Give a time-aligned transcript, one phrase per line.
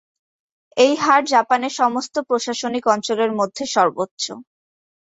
[0.77, 4.23] এই হার জাপানের সমস্ত প্রশাসনিক অঞ্চলের মধ্যে সর্বোচ্চ।